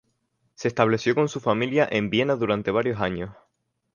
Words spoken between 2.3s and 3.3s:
durante varios años.